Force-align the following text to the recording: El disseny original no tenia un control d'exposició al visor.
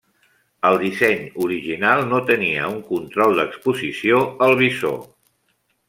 El 0.69 0.77
disseny 0.83 1.21
original 1.49 2.01
no 2.13 2.23
tenia 2.31 2.65
un 2.73 2.81
control 2.91 3.39
d'exposició 3.41 4.27
al 4.49 4.59
visor. 4.65 5.03